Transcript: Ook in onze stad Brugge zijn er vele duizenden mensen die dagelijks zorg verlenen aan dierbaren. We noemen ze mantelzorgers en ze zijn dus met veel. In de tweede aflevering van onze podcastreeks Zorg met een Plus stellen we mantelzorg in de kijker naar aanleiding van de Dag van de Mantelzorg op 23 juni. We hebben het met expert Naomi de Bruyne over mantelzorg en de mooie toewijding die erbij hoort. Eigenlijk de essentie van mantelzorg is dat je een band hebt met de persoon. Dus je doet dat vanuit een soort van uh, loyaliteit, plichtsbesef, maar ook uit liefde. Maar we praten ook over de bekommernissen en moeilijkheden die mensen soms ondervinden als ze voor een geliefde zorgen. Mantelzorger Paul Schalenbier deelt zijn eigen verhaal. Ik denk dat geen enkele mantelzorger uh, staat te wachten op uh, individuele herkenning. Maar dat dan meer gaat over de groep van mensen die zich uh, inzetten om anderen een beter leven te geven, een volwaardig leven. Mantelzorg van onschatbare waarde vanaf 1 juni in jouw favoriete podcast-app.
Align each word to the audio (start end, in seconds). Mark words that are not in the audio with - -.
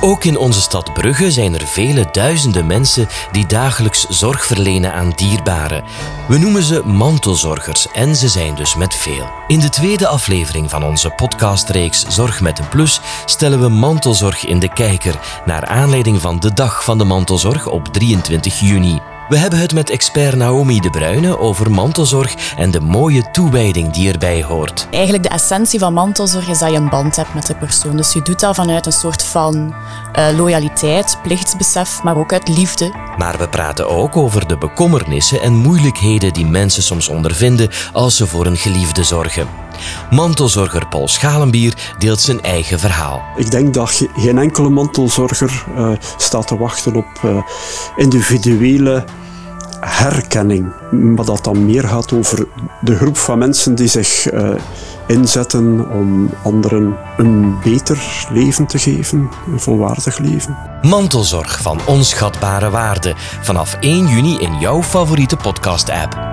Ook 0.00 0.24
in 0.24 0.36
onze 0.36 0.60
stad 0.60 0.92
Brugge 0.92 1.30
zijn 1.30 1.54
er 1.54 1.66
vele 1.66 2.08
duizenden 2.12 2.66
mensen 2.66 3.08
die 3.32 3.46
dagelijks 3.46 4.06
zorg 4.08 4.46
verlenen 4.46 4.92
aan 4.92 5.12
dierbaren. 5.14 5.84
We 6.28 6.38
noemen 6.38 6.62
ze 6.62 6.82
mantelzorgers 6.86 7.90
en 7.92 8.16
ze 8.16 8.28
zijn 8.28 8.54
dus 8.54 8.74
met 8.74 8.94
veel. 8.94 9.28
In 9.46 9.60
de 9.60 9.68
tweede 9.68 10.06
aflevering 10.06 10.70
van 10.70 10.84
onze 10.84 11.10
podcastreeks 11.10 12.04
Zorg 12.08 12.40
met 12.40 12.58
een 12.58 12.68
Plus 12.68 13.00
stellen 13.24 13.60
we 13.60 13.68
mantelzorg 13.68 14.46
in 14.46 14.58
de 14.58 14.72
kijker 14.72 15.42
naar 15.44 15.66
aanleiding 15.66 16.20
van 16.20 16.40
de 16.40 16.52
Dag 16.52 16.84
van 16.84 16.98
de 16.98 17.04
Mantelzorg 17.04 17.66
op 17.66 17.88
23 17.88 18.60
juni. 18.60 19.00
We 19.28 19.36
hebben 19.36 19.58
het 19.58 19.74
met 19.74 19.90
expert 19.90 20.36
Naomi 20.36 20.80
de 20.80 20.90
Bruyne 20.90 21.38
over 21.38 21.70
mantelzorg 21.70 22.54
en 22.56 22.70
de 22.70 22.80
mooie 22.80 23.30
toewijding 23.30 23.90
die 23.90 24.12
erbij 24.12 24.42
hoort. 24.42 24.88
Eigenlijk 24.90 25.22
de 25.22 25.28
essentie 25.28 25.78
van 25.78 25.92
mantelzorg 25.92 26.48
is 26.48 26.58
dat 26.58 26.70
je 26.70 26.76
een 26.76 26.88
band 26.88 27.16
hebt 27.16 27.34
met 27.34 27.46
de 27.46 27.54
persoon. 27.54 27.96
Dus 27.96 28.12
je 28.12 28.22
doet 28.22 28.40
dat 28.40 28.54
vanuit 28.54 28.86
een 28.86 28.92
soort 28.92 29.22
van 29.22 29.74
uh, 30.18 30.26
loyaliteit, 30.36 31.18
plichtsbesef, 31.22 32.02
maar 32.02 32.16
ook 32.16 32.32
uit 32.32 32.48
liefde. 32.48 32.94
Maar 33.18 33.38
we 33.38 33.48
praten 33.48 33.88
ook 33.88 34.16
over 34.16 34.46
de 34.46 34.58
bekommernissen 34.58 35.40
en 35.40 35.56
moeilijkheden 35.56 36.32
die 36.32 36.46
mensen 36.46 36.82
soms 36.82 37.08
ondervinden 37.08 37.70
als 37.92 38.16
ze 38.16 38.26
voor 38.26 38.46
een 38.46 38.56
geliefde 38.56 39.04
zorgen. 39.04 39.67
Mantelzorger 40.10 40.86
Paul 40.88 41.08
Schalenbier 41.08 41.94
deelt 41.98 42.20
zijn 42.20 42.42
eigen 42.42 42.78
verhaal. 42.78 43.22
Ik 43.36 43.50
denk 43.50 43.74
dat 43.74 44.04
geen 44.16 44.38
enkele 44.38 44.68
mantelzorger 44.68 45.64
uh, 45.76 45.90
staat 46.16 46.46
te 46.46 46.56
wachten 46.56 46.96
op 46.96 47.20
uh, 47.24 47.42
individuele 47.96 49.04
herkenning. 49.80 50.72
Maar 50.90 51.24
dat 51.24 51.44
dan 51.44 51.66
meer 51.66 51.84
gaat 51.84 52.12
over 52.12 52.46
de 52.80 52.96
groep 52.96 53.16
van 53.16 53.38
mensen 53.38 53.74
die 53.74 53.88
zich 53.88 54.32
uh, 54.32 54.50
inzetten 55.06 55.90
om 55.90 56.30
anderen 56.42 56.96
een 57.16 57.58
beter 57.62 58.26
leven 58.32 58.66
te 58.66 58.78
geven, 58.78 59.30
een 59.52 59.60
volwaardig 59.60 60.18
leven. 60.18 60.56
Mantelzorg 60.82 61.62
van 61.62 61.80
onschatbare 61.86 62.70
waarde 62.70 63.14
vanaf 63.40 63.76
1 63.80 64.06
juni 64.06 64.38
in 64.38 64.58
jouw 64.58 64.82
favoriete 64.82 65.36
podcast-app. 65.36 66.27